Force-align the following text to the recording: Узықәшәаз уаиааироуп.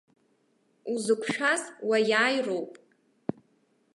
Узықәшәаз 0.91 1.63
уаиааироуп. 1.87 2.71